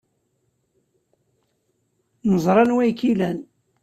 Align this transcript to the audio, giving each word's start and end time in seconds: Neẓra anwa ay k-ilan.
Neẓra 2.29 2.61
anwa 2.63 2.81
ay 2.83 2.93
k-ilan. 2.99 3.39